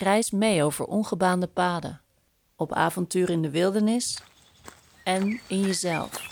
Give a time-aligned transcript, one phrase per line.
[0.00, 2.00] Reis mee over ongebaande paden,
[2.56, 4.18] op avontuur in de wildernis
[5.04, 6.26] en in jezelf.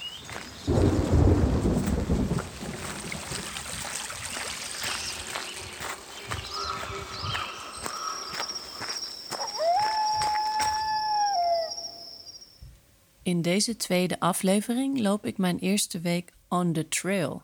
[13.23, 17.43] In deze tweede aflevering loop ik mijn eerste week on the trail.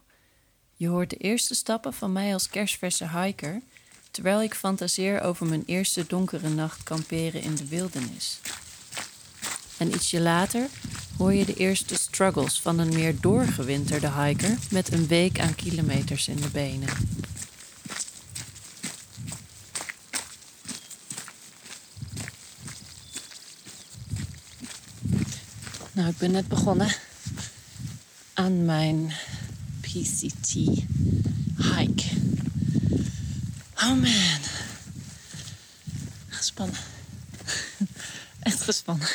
[0.75, 3.63] Je hoort de eerste stappen van mij als kerstverse hiker,
[4.13, 8.41] terwijl ik fantaseer over mijn eerste donkere nacht kamperen in de wildernis.
[9.77, 10.69] En ietsje later
[11.17, 16.29] hoor je de eerste struggles van een meer doorgewinterde hiker met een week aan kilometers
[16.29, 16.89] in de benen.
[25.93, 26.95] Nou, ik ben net begonnen
[28.35, 29.13] aan mijn
[29.81, 30.53] PCT
[31.57, 32.12] hike.
[33.83, 34.41] Oh man.
[36.29, 36.77] Gespannen.
[38.41, 39.09] Echt gespannen.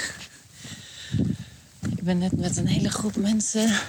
[1.89, 3.79] Ik ben net met een hele groep mensen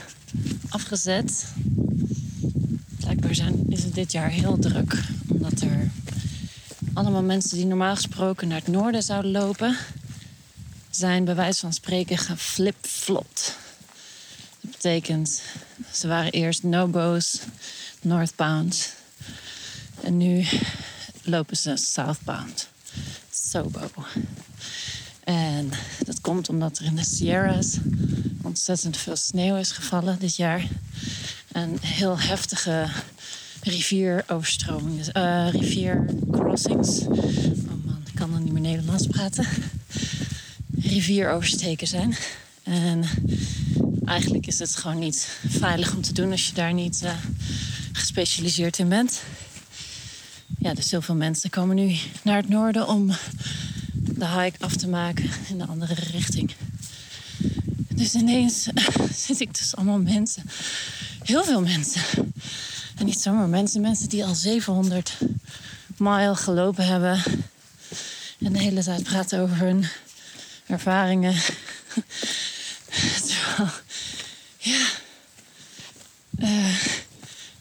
[0.68, 1.44] afgezet.
[2.96, 3.30] Blijkbaar
[3.68, 5.02] is het dit jaar heel druk.
[5.28, 5.90] Omdat er
[6.94, 9.76] allemaal mensen die normaal gesproken naar het noorden zouden lopen
[10.90, 13.56] zijn bij wijze van spreken geflip-flopt.
[14.60, 15.42] Dat betekent,
[15.92, 17.40] ze waren eerst no-bo's,
[18.00, 18.96] northbound.
[20.08, 20.44] En nu
[21.22, 22.68] lopen ze southbound,
[23.30, 23.90] sobo.
[25.24, 25.70] En
[26.04, 27.76] dat komt omdat er in de Sierras
[28.42, 30.66] ontzettend veel sneeuw is gevallen dit jaar.
[31.52, 32.88] En heel heftige
[33.62, 37.00] rivieroverstromingen, uh, riviercrossings.
[37.00, 39.46] Oh man, ik kan dan niet meer Nederlands praten
[40.80, 42.16] rivier oversteken zijn.
[42.62, 43.04] En
[44.04, 47.12] eigenlijk is het gewoon niet veilig om te doen als je daar niet uh,
[47.92, 49.22] gespecialiseerd in bent.
[50.58, 53.10] Ja, dus heel veel mensen komen nu naar het noorden om
[53.92, 56.54] de hike af te maken in de andere richting.
[57.88, 58.68] Dus ineens
[59.26, 60.42] zit ik dus allemaal mensen.
[61.22, 62.02] Heel veel mensen.
[62.96, 65.18] En niet zomaar mensen, mensen die al 700
[65.96, 67.22] mijl gelopen hebben.
[68.38, 69.86] En de hele tijd praten over hun
[70.66, 71.34] ervaringen.
[73.26, 73.70] Terwijl,
[74.58, 74.86] ja.
[76.38, 76.84] Uh,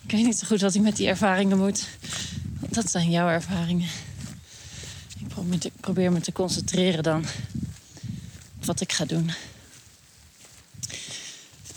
[0.03, 1.85] ik weet niet zo goed wat ik met die ervaringen moet.
[2.77, 3.89] Dat zijn jouw ervaringen.
[5.59, 7.25] Ik probeer, me te concentreren dan
[8.57, 9.31] op wat ik ga doen.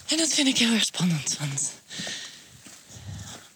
[0.06, 1.36] En dat vind ik heel erg spannend.
[1.38, 1.72] Want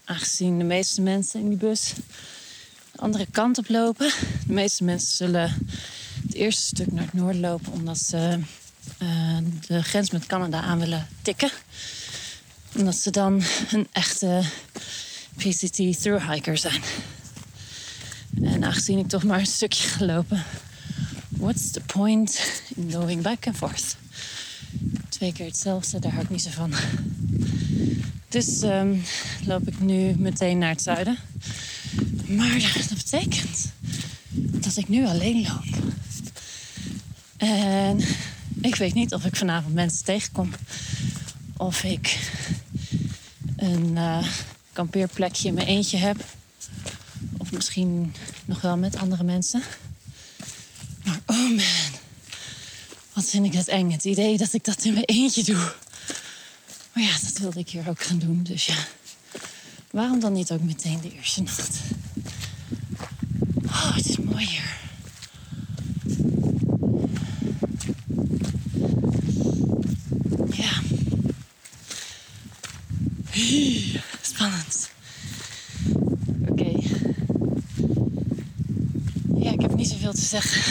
[0.05, 1.93] aangezien de meeste mensen in die bus
[2.93, 4.13] de andere kant op lopen,
[4.47, 5.67] de meeste mensen zullen
[6.23, 8.39] het eerste stuk naar het noorden lopen omdat ze
[9.03, 11.51] uh, de grens met Canada aan willen tikken.
[12.77, 14.43] Omdat ze dan een echte
[15.37, 16.83] PCT thru-hiker zijn.
[18.65, 20.45] En aangezien ik toch maar een stukje gelopen,
[21.29, 23.97] what's the point in going back and forth?
[25.09, 26.73] Twee keer hetzelfde, daar hou ik niet zo van.
[28.29, 29.03] Dus um,
[29.47, 31.19] loop ik nu meteen naar het zuiden.
[32.27, 33.73] Maar dat betekent
[34.37, 35.93] dat ik nu alleen loop.
[37.37, 38.01] En
[38.61, 40.51] ik weet niet of ik vanavond mensen tegenkom.
[41.57, 42.31] Of ik
[43.57, 44.27] een uh,
[44.73, 46.25] kampeerplekje in mijn eentje heb.
[47.39, 48.15] Of misschien
[48.45, 49.63] nog wel met andere mensen.
[51.05, 51.61] Maar oh man,
[53.13, 53.91] wat vind ik het eng.
[53.91, 55.73] Het idee dat ik dat in mijn eentje doe.
[56.93, 58.43] Maar ja, dat wilde ik hier ook gaan doen.
[58.43, 58.87] Dus ja,
[59.91, 61.79] waarom dan niet ook meteen de eerste nacht?
[63.67, 64.83] Oh, het is mooi hier.
[74.21, 74.91] Spannend.
[76.49, 76.71] Oké.
[79.39, 79.63] Ja, ik
[80.41, 80.63] zeggen.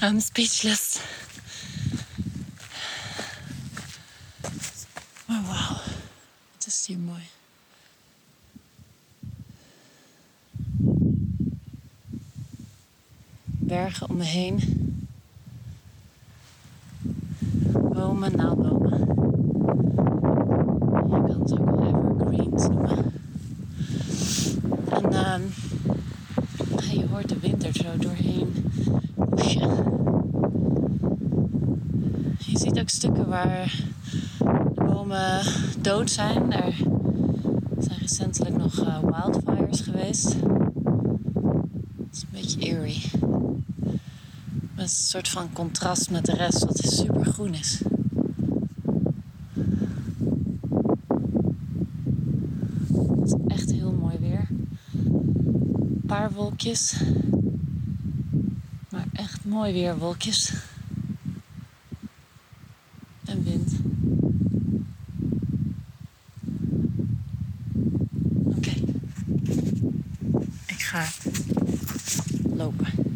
[0.08, 1.00] I'm speechless.
[5.26, 5.76] Maar oh, wauw.
[6.54, 7.22] Het is hier mooi.
[13.44, 14.60] Bergen om me heen.
[17.72, 18.78] Bomen, naaldbomen
[21.08, 23.12] kan het ook wel evergreens noemen.
[24.90, 25.52] En
[26.70, 28.52] uh, je hoort de wind er zo doorheen.
[32.38, 33.84] Je ziet ook stukken waar
[34.74, 35.42] de bomen
[35.80, 36.52] dood zijn.
[36.52, 36.74] Er
[37.78, 40.24] zijn recentelijk nog uh, wildfires geweest.
[40.24, 43.10] Het is een beetje eerie.
[44.74, 47.82] Met een soort van contrast met de rest, wat super groen is.
[53.20, 54.48] Het is echt heel mooi weer.
[54.94, 57.02] Een paar wolkjes.
[59.58, 60.52] Mooi weer, wolkjes.
[63.24, 63.72] En wind.
[68.44, 68.70] Oké.
[70.66, 71.06] Ik ga
[72.54, 73.08] lopen.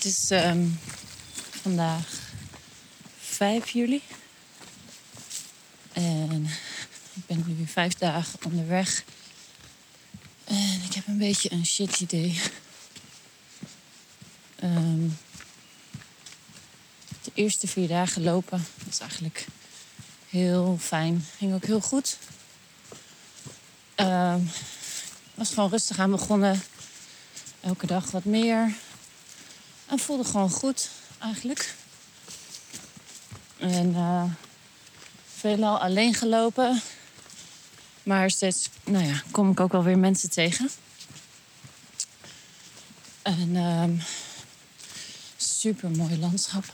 [0.00, 0.66] Het ehm,
[1.62, 2.18] vandaag
[3.18, 4.02] 5 juli.
[5.92, 6.44] En
[7.14, 9.04] ik ben nu vijf dagen onderweg.
[10.44, 12.40] En ik heb een beetje een shit idee.
[14.56, 15.08] Ehm,
[17.22, 19.46] de eerste vier dagen lopen was eigenlijk
[20.28, 21.24] heel fijn.
[21.36, 22.18] Ging ook heel goed.
[23.96, 24.50] Um,
[25.34, 26.62] was gewoon rustig aan begonnen.
[27.60, 28.74] Elke dag wat meer.
[29.90, 30.88] En voelde gewoon goed,
[31.18, 31.74] eigenlijk.
[33.56, 34.24] En uh,
[35.34, 36.80] veelal alleen gelopen.
[38.02, 40.70] Maar steeds, nou ja, kom ik ook wel weer mensen tegen.
[43.22, 44.02] En um,
[45.36, 46.64] super mooi landschap.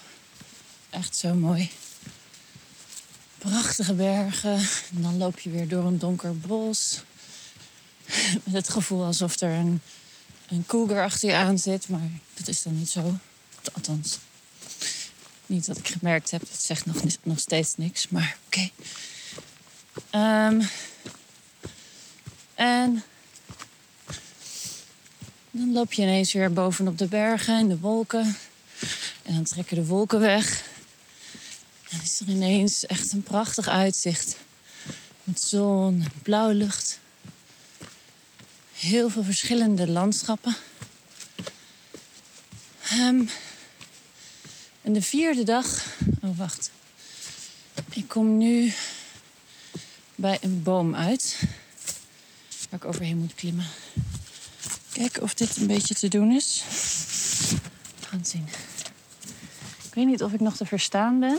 [0.90, 1.70] Echt zo mooi.
[3.38, 4.56] Prachtige bergen.
[4.94, 7.02] En dan loop je weer door een donker bos.
[8.44, 9.80] Met het gevoel alsof er een
[10.48, 11.88] een cougar achter je aan zit.
[11.88, 13.18] Maar dat is dan niet zo.
[13.72, 14.18] Althans,
[15.46, 16.40] niet dat ik gemerkt heb.
[16.40, 18.08] Het zegt nog, nog steeds niks.
[18.08, 18.70] Maar oké.
[20.18, 20.68] Um,
[22.54, 23.02] en
[25.50, 28.36] dan loop je ineens weer bovenop de bergen en de wolken.
[29.22, 30.64] En dan trekken de wolken weg.
[31.90, 34.36] En is er ineens echt een prachtig uitzicht.
[35.24, 36.95] Met zon blauwe lucht
[38.86, 40.56] heel veel verschillende landschappen.
[42.92, 43.28] Um,
[44.82, 45.86] en de vierde dag.
[46.22, 46.70] Oh, wacht.
[47.90, 48.72] Ik kom nu
[50.14, 51.42] bij een boom uit.
[52.70, 53.66] Waar ik overheen moet klimmen.
[54.92, 56.62] Kijken of dit een beetje te doen is.
[58.00, 58.48] We gaan zien.
[59.86, 61.38] Ik weet niet of ik nog te verstaan ben.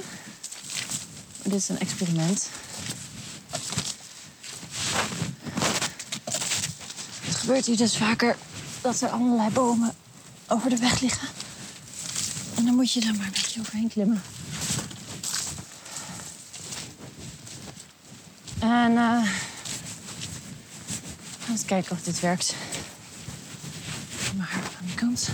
[1.44, 2.50] Dit is een experiment.
[7.48, 8.36] Gebeurt hier dus vaker
[8.82, 9.96] dat er allerlei bomen
[10.48, 11.28] over de weg liggen.
[12.56, 14.22] En dan moet je er maar een beetje overheen klimmen.
[18.60, 19.32] En uh,
[21.50, 22.56] eens kijken of dit werkt.
[24.38, 25.30] Maar aan die kant.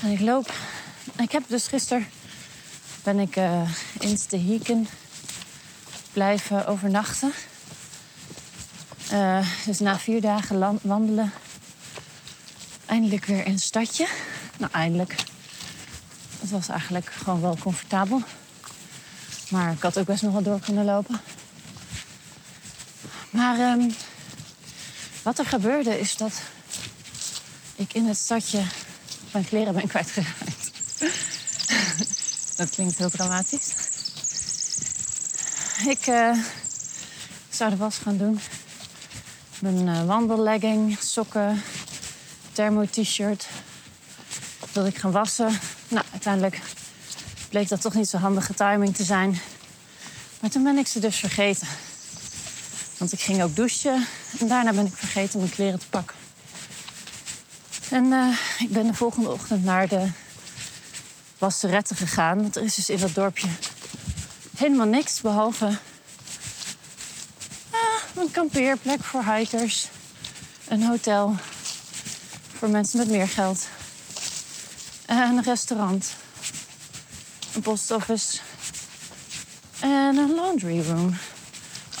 [0.00, 0.54] En ik loop.
[1.16, 2.06] Ik heb dus gisteren
[3.02, 4.88] ben ik uh, in Stehiken
[6.12, 7.32] blijven overnachten.
[9.14, 11.32] Uh, dus na vier dagen wandelen,
[12.86, 14.08] eindelijk weer in een stadje.
[14.56, 15.14] Nou, eindelijk.
[16.40, 18.22] Het was eigenlijk gewoon wel comfortabel.
[19.48, 21.20] Maar ik had ook best nog wel door kunnen lopen.
[23.30, 23.94] Maar um,
[25.22, 26.32] wat er gebeurde is dat
[27.76, 28.62] ik in het stadje
[29.32, 30.72] mijn kleren ben kwijtgeraakt.
[32.56, 33.74] dat klinkt heel dramatisch.
[35.86, 36.38] Ik uh,
[37.48, 38.40] zou de was gaan doen.
[39.64, 41.62] Mijn uh, wandellegging, sokken,
[42.52, 43.46] thermo-t-shirt.
[44.72, 45.58] Dat ik gaan wassen.
[45.88, 46.60] Nou, uiteindelijk
[47.48, 49.40] bleek dat toch niet zo handige timing te zijn.
[50.40, 51.66] Maar toen ben ik ze dus vergeten.
[52.98, 54.06] Want ik ging ook douchen
[54.38, 56.16] en daarna ben ik vergeten mijn kleren te pakken.
[57.90, 60.08] En uh, ik ben de volgende ochtend naar de
[61.38, 62.40] wasseretten gegaan.
[62.40, 63.48] Want er is dus in dat dorpje
[64.56, 65.78] helemaal niks behalve
[68.34, 69.88] kampeerplek voor hikers.
[70.68, 71.36] Een hotel
[72.58, 73.68] voor mensen met meer geld.
[75.06, 76.12] En een restaurant.
[77.54, 78.38] Een postoffice.
[79.80, 81.16] En een laundry room.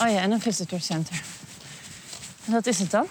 [0.00, 1.22] Oh ja, en een visitor center.
[2.44, 3.06] En dat is het dan.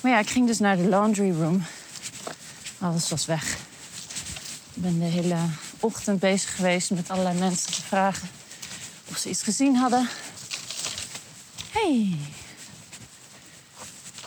[0.00, 1.62] Maar ja, ik ging dus naar de laundry room.
[2.78, 3.56] Alles was weg.
[4.74, 5.36] Ik ben de hele
[5.80, 8.28] ochtend bezig geweest met allerlei mensen te vragen
[9.08, 10.08] of ze iets gezien hadden.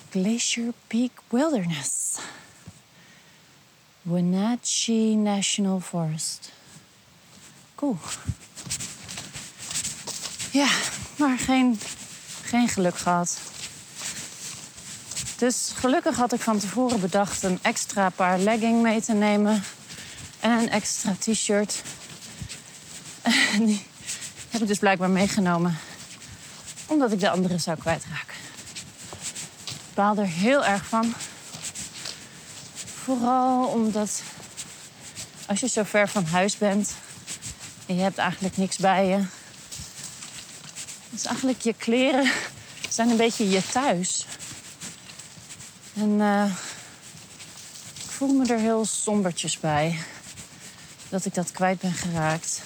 [0.10, 2.20] Glacier Peak Wilderness.
[4.02, 6.52] Wenatchee National Forest.
[7.76, 7.98] Cool.
[10.52, 10.68] Ja,
[11.16, 11.80] maar geen,
[12.44, 13.40] geen geluk gehad.
[15.38, 19.64] Dus gelukkig had ik van tevoren bedacht een extra paar legging mee te nemen.
[20.40, 21.82] En een extra t-shirt.
[23.66, 23.86] Die
[24.50, 25.78] heb ik dus blijkbaar meegenomen.
[26.86, 28.36] Omdat ik de andere zou kwijtraken.
[29.66, 31.14] Ik baal er heel erg van.
[33.04, 34.22] Vooral omdat
[35.46, 36.94] als je zo ver van huis bent
[37.86, 39.26] en je hebt eigenlijk niks bij je.
[41.10, 42.32] Dus eigenlijk je kleren
[42.90, 44.26] zijn een beetje je thuis.
[45.94, 46.46] En uh,
[47.96, 50.00] ik voel me er heel sombertjes bij.
[51.10, 52.62] Dat ik dat kwijt ben geraakt.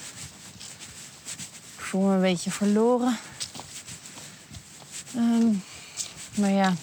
[1.77, 3.17] Ik voel me een beetje verloren.
[5.17, 5.63] Um,
[6.35, 6.73] maar ja,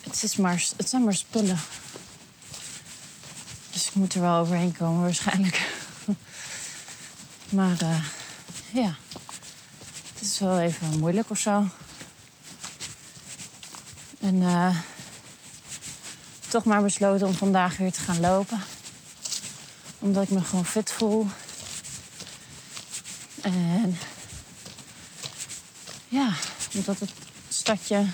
[0.00, 0.36] het, is
[0.76, 1.58] het zijn maar spullen.
[3.70, 5.70] Dus ik moet er wel overheen komen waarschijnlijk.
[7.58, 8.04] maar uh,
[8.72, 8.94] ja,
[10.12, 11.68] het is wel even moeilijk of zo.
[14.20, 14.76] En uh,
[16.48, 18.62] toch maar besloten om vandaag weer te gaan lopen.
[19.98, 21.26] Omdat ik me gewoon fit voel.
[23.40, 23.98] En
[26.08, 26.32] ja,
[26.74, 27.10] omdat het
[27.48, 28.06] stadje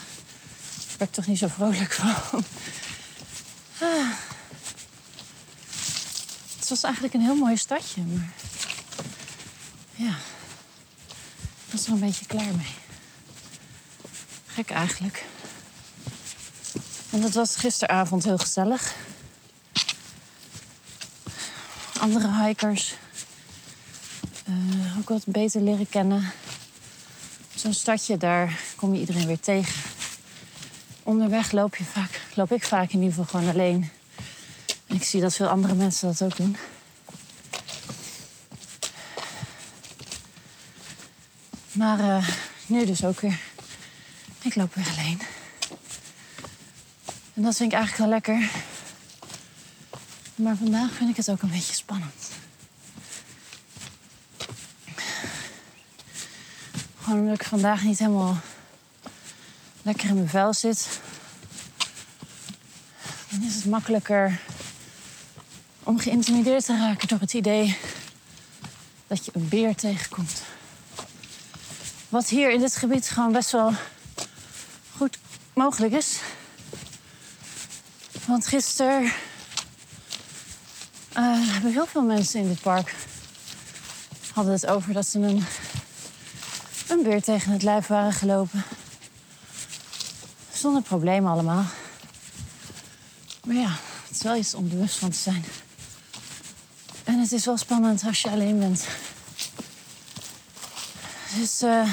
[0.98, 2.44] werd ik toch niet zo vrolijk van.
[3.80, 4.10] Ah.
[6.58, 8.32] Het was eigenlijk een heel mooi stadje, maar
[9.94, 10.16] ja,
[11.66, 12.74] ik was er een beetje klaar mee.
[14.46, 15.24] Gek eigenlijk.
[17.10, 18.94] En dat was gisteravond heel gezellig.
[22.00, 22.94] Andere hikers
[24.48, 26.32] uh, ook wat beter leren kennen.
[27.60, 29.82] Zo'n stadje, daar kom je iedereen weer tegen.
[31.02, 33.90] Onderweg loop, je vaak, loop ik vaak in ieder geval gewoon alleen.
[34.86, 36.56] En ik zie dat veel andere mensen dat ook doen.
[41.72, 42.28] Maar uh,
[42.66, 43.40] nu dus ook weer.
[44.42, 45.20] Ik loop weer alleen.
[47.34, 48.50] En dat vind ik eigenlijk wel lekker.
[50.34, 52.39] Maar vandaag vind ik het ook een beetje spannend.
[57.10, 58.38] Gewoon omdat ik vandaag niet helemaal
[59.82, 61.00] lekker in mijn vel zit.
[63.30, 64.40] Dan is het makkelijker
[65.82, 67.76] om geïntimideerd te raken door het idee
[69.06, 70.42] dat je een beer tegenkomt.
[72.08, 73.72] Wat hier in dit gebied gewoon best wel
[74.96, 75.18] goed
[75.54, 76.20] mogelijk is.
[78.26, 79.12] Want gisteren uh,
[81.52, 82.94] hebben heel veel mensen in dit park
[84.34, 85.44] hadden het over dat ze een,
[86.90, 88.62] een beer tegen het lijf waren gelopen.
[90.52, 91.64] Zonder problemen allemaal.
[93.44, 93.70] Maar ja,
[94.06, 95.44] het is wel iets om bewust van te zijn.
[97.04, 98.86] En het is wel spannend als je alleen bent.
[101.38, 101.88] Dus uh,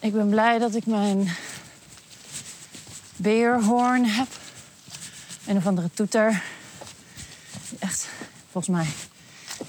[0.00, 1.36] ik ben blij dat ik mijn
[3.16, 4.28] beerhoorn heb.
[5.46, 6.42] Een of andere toeter.
[7.68, 8.08] Die echt,
[8.50, 8.86] volgens mij,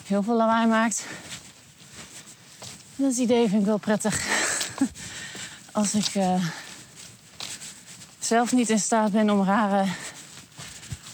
[0.06, 1.04] heel veel lawaai maakt.
[3.00, 4.26] Dat idee vind ik wel prettig.
[5.72, 6.46] Als ik uh,
[8.20, 9.86] zelf niet in staat ben om rare,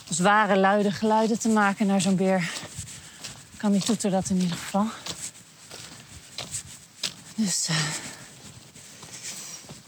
[0.10, 2.52] zware, luide geluiden te maken naar zo'n beer,
[3.58, 4.88] kan die toeter dat in ieder geval.
[7.36, 7.76] Dus uh,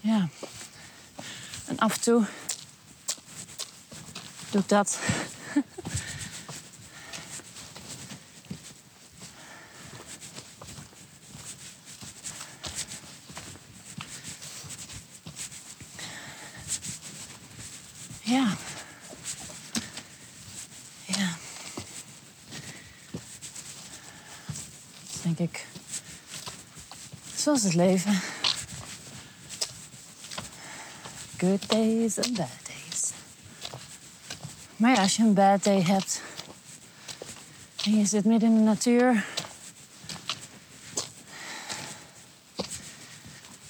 [0.01, 0.29] ja.
[1.65, 2.25] En af en toe
[4.49, 4.99] doe dat.
[18.27, 18.55] ja.
[21.05, 21.37] Ja.
[25.21, 25.65] denk ik.
[27.47, 28.19] Zoals het leven.
[31.37, 33.11] Good days and bad days.
[34.75, 36.21] Maar ja, als je een bad day hebt
[37.83, 39.25] en je zit midden in de natuur,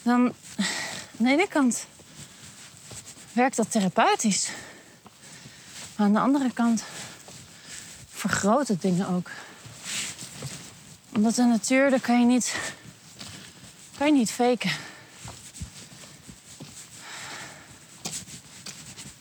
[0.02, 0.34] dan
[1.18, 1.86] aan de ene kant
[3.34, 4.50] werkt dat therapeutisch.
[5.96, 6.84] Maar aan de andere kant
[8.10, 9.30] vergroot het dingen ook.
[11.16, 12.56] Omdat de natuur, daar kan je niet,
[13.98, 14.72] kan je niet faken.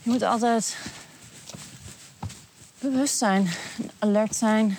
[0.03, 0.77] Je moet altijd
[2.79, 3.51] bewust zijn,
[3.99, 4.79] alert zijn.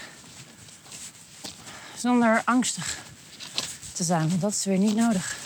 [1.97, 2.97] Zonder angstig
[3.93, 5.37] te zijn, want dat is weer niet nodig.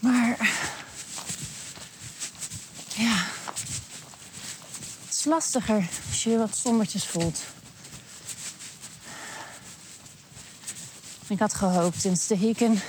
[0.00, 0.36] Maar
[2.94, 3.24] ja,
[5.04, 7.40] het is lastiger als je je wat sombertjes voelt.
[11.28, 12.82] Ik had gehoopt in Stehiken,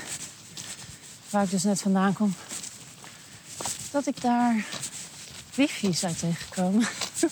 [1.29, 2.35] waar ik dus net vandaan kom,
[3.91, 4.65] dat ik daar
[5.55, 6.87] wifi zou tegenkomen.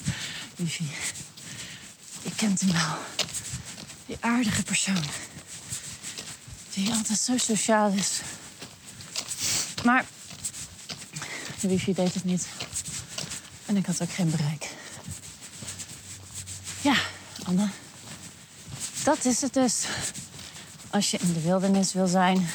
[0.56, 0.90] wifi.
[2.22, 2.98] Je kent hem wel.
[4.06, 5.04] Die aardige persoon.
[6.74, 8.22] Die altijd zo sociaal is.
[9.84, 10.06] Maar
[11.60, 12.48] de wifi deed het niet.
[13.66, 14.70] En ik had ook geen bereik.
[16.82, 16.96] Ja,
[17.44, 17.70] Anne.
[19.04, 19.86] Dat is het dus.
[20.96, 22.48] Als je in de wildernis wil zijn,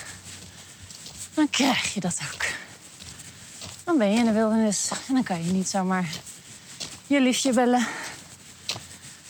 [1.35, 2.45] dan krijg je dat ook.
[3.85, 6.09] Dan ben je in de wildernis en dan kan je niet zomaar
[7.07, 7.87] je liefje bellen.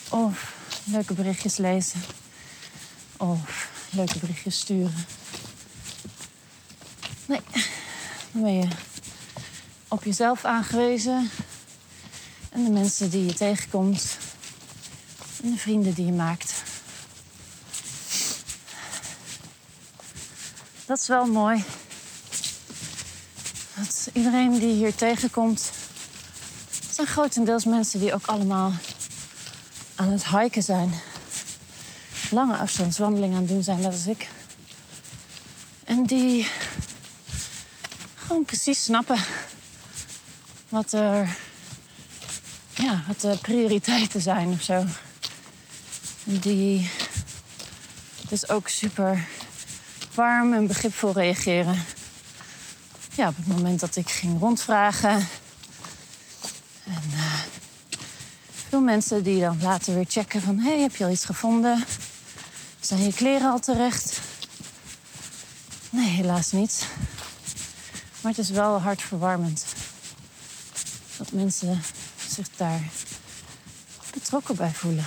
[0.09, 2.01] Of leuke berichtjes lezen.
[3.17, 5.07] Of leuke berichtjes sturen.
[7.27, 7.41] Nee,
[8.33, 8.69] dan ben je
[9.89, 11.31] op jezelf aangewezen.
[12.51, 14.17] En de mensen die je tegenkomt.
[15.43, 16.70] En de vrienden die je maakt.
[20.91, 21.65] Dat is wel mooi.
[23.77, 25.71] Dat iedereen die hier tegenkomt,
[26.91, 28.73] zijn grotendeels mensen die ook allemaal
[29.95, 30.95] aan het hiken zijn.
[32.31, 34.29] Lange afstandswandelingen aan het doen zijn, net als ik.
[35.85, 36.49] En die
[38.15, 39.19] gewoon precies snappen
[40.69, 41.37] wat er
[42.75, 44.85] ja, wat de prioriteiten zijn of zo.
[46.25, 46.91] Die
[48.29, 49.29] dus ook super
[50.15, 51.85] warm en begripvol reageren.
[53.15, 55.29] Ja, op het moment dat ik ging rondvragen.
[56.85, 57.35] En uh,
[58.69, 60.59] veel mensen die dan later weer checken van...
[60.59, 61.85] hé, hey, heb je al iets gevonden?
[62.81, 64.21] Zijn je kleren al terecht?
[65.91, 66.87] Nee, helaas niet.
[68.21, 69.65] Maar het is wel hartverwarmend.
[71.17, 71.83] Dat mensen
[72.29, 72.83] zich daar
[74.13, 75.05] betrokken bij voelen.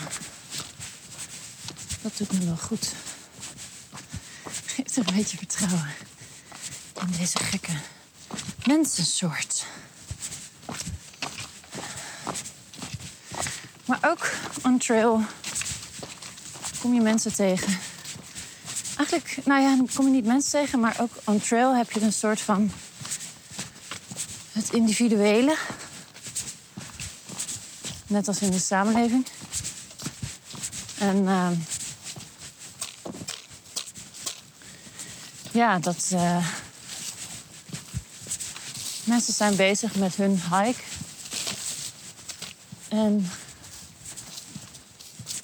[2.01, 2.93] Dat doet me wel goed.
[4.93, 5.87] Geeft een beetje vertrouwen
[7.01, 7.71] in deze gekke
[8.65, 9.65] mensensoort.
[13.85, 14.31] Maar ook
[14.63, 15.21] on trail
[16.79, 17.79] kom je mensen tegen.
[18.97, 22.13] Eigenlijk, nou ja, kom je niet mensen tegen, maar ook on trail heb je een
[22.13, 22.71] soort van
[24.51, 25.55] het individuele.
[28.07, 29.27] Net als in de samenleving.
[30.97, 31.47] En uh,
[35.53, 36.47] ja, dat uh,
[39.03, 40.81] mensen zijn bezig met hun hike.
[42.87, 43.29] En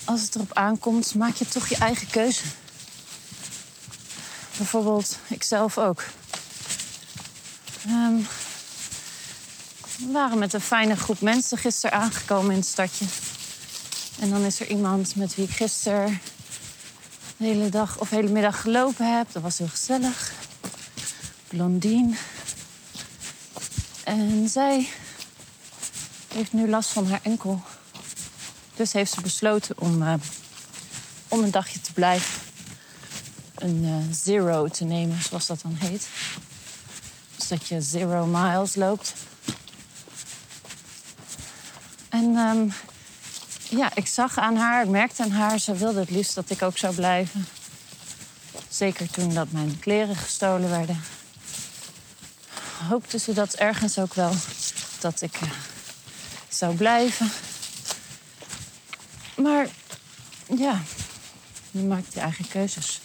[0.06, 2.44] als het erop aankomt, maak je toch je eigen keuze.
[4.58, 6.04] Bijvoorbeeld, ik zelf ook.
[7.88, 8.28] Um,
[9.98, 13.06] we waren met een fijne groep mensen gisteren aangekomen in het stadje.
[14.20, 16.20] En dan is er iemand met wie ik gisteren
[17.40, 19.32] de hele dag of hele middag gelopen heb.
[19.32, 20.32] Dat was heel gezellig.
[21.48, 22.16] Blondine.
[24.04, 24.90] En zij
[26.34, 27.62] heeft nu last van haar enkel.
[28.76, 30.14] Dus heeft ze besloten om, uh,
[31.28, 32.42] om een dagje te blijven.
[33.56, 36.08] Een uh, zero te nemen, zoals dat dan heet.
[37.36, 39.14] Dus dat je zero miles loopt.
[42.10, 42.74] En um,
[43.70, 46.62] ja, ik zag aan haar, ik merkte aan haar, ze wilde het liefst dat ik
[46.62, 47.48] ook zou blijven.
[48.70, 51.02] Zeker toen dat mijn kleren gestolen werden.
[52.88, 54.34] Hoopte ze dat ergens ook wel
[55.00, 55.50] dat ik uh,
[56.50, 57.32] zou blijven.
[59.36, 59.68] Maar
[60.58, 60.82] ja,
[61.72, 63.00] je maakt je eigen keuzes.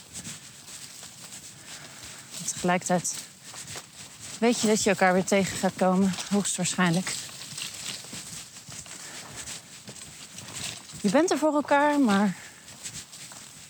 [2.47, 3.15] Tegelijkertijd
[4.39, 7.15] weet je dat je elkaar weer tegen gaat komen, hoogstwaarschijnlijk.
[11.05, 12.37] Je bent er voor elkaar, maar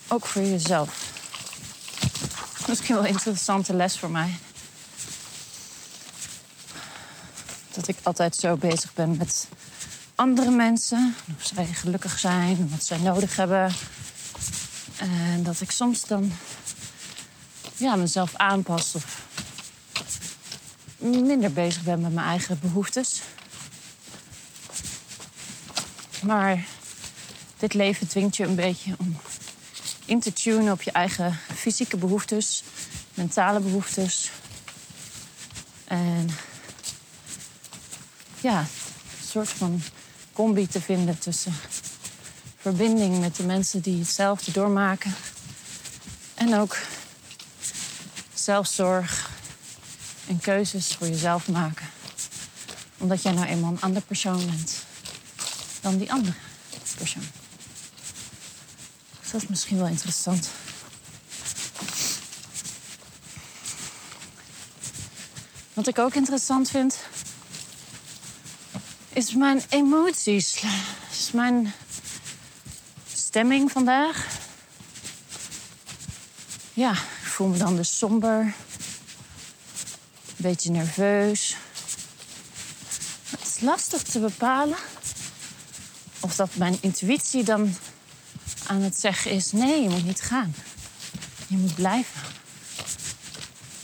[0.07, 1.13] ook voor jezelf.
[2.67, 4.35] Misschien wel een interessante les voor mij.
[7.73, 9.47] Dat ik altijd zo bezig ben met
[10.15, 11.15] andere mensen.
[11.37, 13.73] Of zij gelukkig zijn, wat zij nodig hebben.
[14.97, 16.31] En dat ik soms dan
[17.75, 19.21] ja, mezelf aanpas of
[20.97, 23.21] minder bezig ben met mijn eigen behoeftes.
[26.21, 26.65] Maar
[27.65, 29.17] dit leven dwingt je een beetje om
[30.05, 32.63] in te tunen op je eigen fysieke behoeftes,
[33.13, 34.31] mentale behoeftes.
[35.85, 36.29] En
[38.41, 39.81] ja, een soort van
[40.33, 41.53] combi te vinden tussen
[42.57, 45.15] verbinding met de mensen die hetzelfde doormaken.
[46.33, 46.77] En ook
[48.33, 49.29] zelfzorg
[50.27, 51.87] en keuzes voor jezelf maken.
[52.97, 54.83] Omdat jij nou eenmaal een ander persoon bent
[55.81, 56.35] dan die andere
[56.97, 57.44] persoon.
[59.35, 60.49] Dat is misschien wel interessant.
[65.73, 66.97] Wat ik ook interessant vind,
[69.09, 70.63] is mijn emoties.
[71.11, 71.73] Is mijn
[73.13, 74.27] stemming vandaag.
[76.73, 78.39] Ja, ik voel me dan dus somber.
[78.39, 78.53] Een
[80.35, 81.55] beetje nerveus.
[83.29, 84.77] Het is lastig te bepalen
[86.19, 87.75] of dat mijn intuïtie dan
[88.67, 90.55] aan het zeggen is: nee, je moet niet gaan.
[91.47, 92.21] Je moet blijven.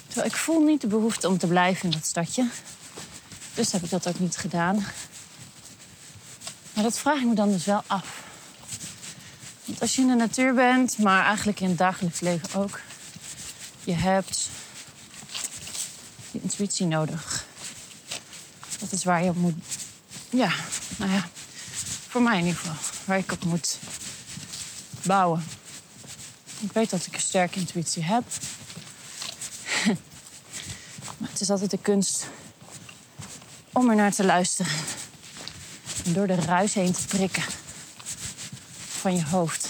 [0.07, 2.47] Terwijl ik voel niet de behoefte om te blijven in dat stadje.
[3.53, 4.85] Dus heb ik dat ook niet gedaan.
[6.73, 8.23] Maar dat vraag ik me dan dus wel af.
[9.65, 12.79] Want als je in de natuur bent, maar eigenlijk in het dagelijks leven ook,
[13.83, 14.49] je hebt
[16.31, 17.45] je intuïtie nodig.
[18.79, 19.55] Dat is waar je op moet.
[20.29, 20.51] Ja,
[20.97, 21.29] nou ja,
[22.07, 23.77] voor mij in ieder geval, waar ik op moet
[25.03, 25.43] bouwen.
[26.59, 28.23] Ik weet dat ik een sterke intuïtie heb.
[31.17, 32.27] maar het is altijd de kunst
[33.71, 34.71] om er naar te luisteren.
[36.05, 37.43] En door de ruis heen te prikken
[38.87, 39.69] van je hoofd.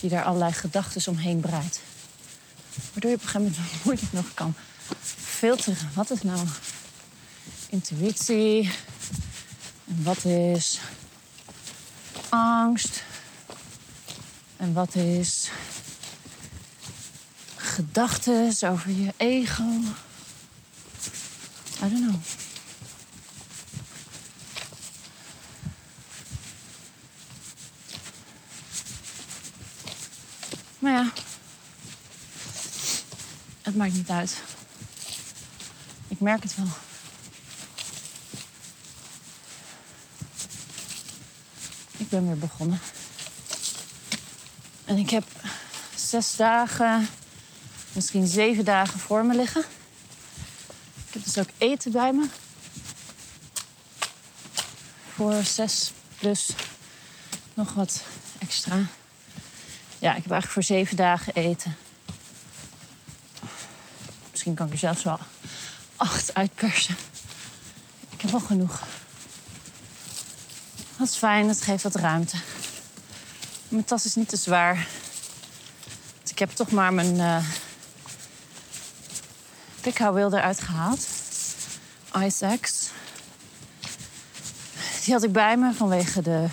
[0.00, 1.80] Die daar allerlei gedachten omheen breidt.
[2.92, 4.54] Waardoor je op een gegeven moment moeilijk nog kan
[5.24, 5.90] filteren.
[5.94, 6.46] Wat is nou
[7.68, 8.70] intuïtie?
[9.84, 10.80] En wat is
[12.28, 13.02] angst?
[14.62, 15.50] En wat is
[17.56, 19.62] gedachten over je ego?
[21.82, 22.14] I don't know.
[30.78, 31.12] Maar ja,
[33.62, 34.42] het maakt niet uit.
[36.08, 36.66] Ik merk het wel.
[41.96, 42.80] Ik ben weer begonnen.
[44.92, 45.24] En ik heb
[45.94, 47.08] zes dagen,
[47.92, 49.60] misschien zeven dagen voor me liggen.
[51.06, 52.26] Ik heb dus ook eten bij me.
[55.14, 56.48] Voor zes plus
[57.54, 58.02] nog wat
[58.38, 58.76] extra.
[59.98, 61.76] Ja, ik heb eigenlijk voor zeven dagen eten.
[64.30, 65.18] Misschien kan ik er zelfs wel
[65.96, 66.96] acht uitpersen.
[68.10, 68.82] Ik heb wel genoeg.
[70.96, 72.36] Dat is fijn, dat geeft wat ruimte.
[73.72, 74.88] Mijn tas is niet te zwaar.
[76.22, 77.44] Dus ik heb toch maar mijn uh,
[79.80, 81.06] pikhouwwil eruit gehaald.
[82.18, 82.88] Isaacs.
[85.04, 86.46] Die had ik bij me vanwege de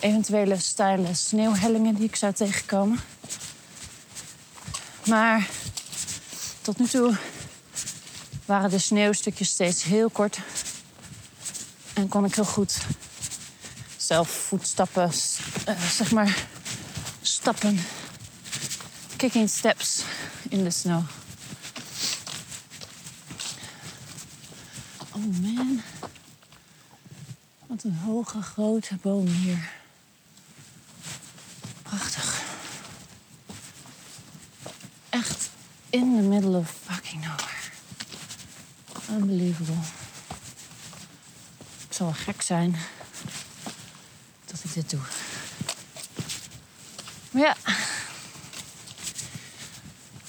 [0.00, 3.00] eventuele steile sneeuwhellingen die ik zou tegenkomen.
[5.06, 5.48] Maar
[6.62, 7.16] tot nu toe
[8.44, 10.38] waren de sneeuwstukjes steeds heel kort.
[11.92, 12.76] En kon ik heel goed
[14.06, 15.10] zelf voetstappen,
[15.68, 16.46] uh, zeg maar,
[17.22, 17.80] stappen.
[19.16, 20.02] Kicking steps
[20.48, 21.02] in de snow.
[25.10, 25.82] Oh man.
[27.66, 29.70] Wat een hoge, grote boom hier.
[31.82, 32.42] Prachtig.
[35.08, 35.50] Echt
[35.90, 37.52] in the middle of fucking nowhere.
[39.10, 39.82] Unbelievable.
[41.86, 42.76] Het zal wel gek zijn
[47.30, 47.56] Maar ja,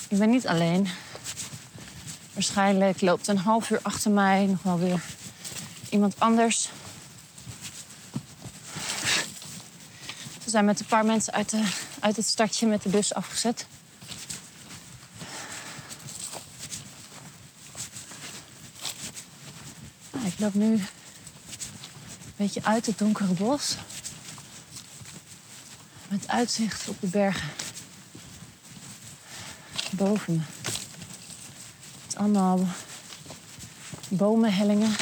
[0.08, 0.88] ik ben niet alleen.
[2.34, 5.02] Waarschijnlijk loopt een half uur achter mij nog wel weer
[5.90, 6.70] iemand anders.
[10.44, 11.64] Ze zijn met een paar mensen uit, de,
[12.00, 13.66] uit het stadje met de bus afgezet.
[20.12, 20.88] Nou, ik loop nu een
[22.36, 23.76] beetje uit het donkere bos.
[26.36, 27.50] Uitzicht op de bergen.
[29.92, 30.42] Boven me.
[32.06, 32.68] Het allemaal
[34.10, 34.96] bomenhellingen.